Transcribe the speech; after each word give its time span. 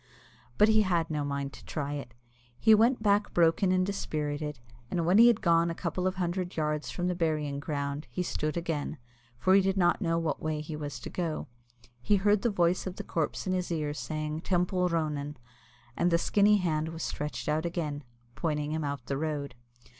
But 0.57 0.67
he 0.69 0.81
had 0.81 1.11
no 1.11 1.23
mind 1.23 1.53
to 1.53 1.63
try 1.63 1.93
it. 1.93 2.15
He 2.57 2.73
went 2.73 3.03
back 3.03 3.35
broken 3.35 3.71
and 3.71 3.85
dispirited, 3.85 4.59
and 4.89 5.05
when 5.05 5.19
he 5.19 5.27
had 5.27 5.41
gone 5.43 5.69
a 5.69 5.75
couple 5.75 6.07
of 6.07 6.15
hundred 6.15 6.57
yards 6.57 6.89
from 6.89 7.05
the 7.07 7.13
burying 7.13 7.59
ground, 7.59 8.07
he 8.09 8.23
stood 8.23 8.57
again, 8.57 8.97
for 9.37 9.53
he 9.53 9.61
did 9.61 9.77
not 9.77 10.01
know 10.01 10.17
what 10.17 10.41
way 10.41 10.59
he 10.59 10.75
was 10.75 10.99
to 11.01 11.11
go. 11.11 11.45
He 12.01 12.15
heard 12.15 12.41
the 12.41 12.49
voice 12.49 12.87
of 12.87 12.95
the 12.95 13.03
corpse 13.03 13.45
in 13.45 13.53
his 13.53 13.71
ear, 13.71 13.93
saying 13.93 14.41
"Teampoll 14.41 14.89
Ronan," 14.89 15.37
and 15.95 16.09
the 16.09 16.17
skinny 16.17 16.57
hand 16.57 16.89
was 16.89 17.03
stretched 17.03 17.47
out 17.47 17.67
again, 17.67 18.03
pointing 18.33 18.71
him 18.71 18.83
out 18.83 19.05
the 19.05 19.17
road. 19.19 19.53